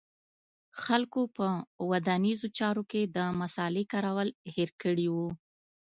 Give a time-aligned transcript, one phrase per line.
[0.83, 1.47] خلکو په
[1.89, 5.15] ودانیزو چارو کې د مصالې کارول هېر کړي و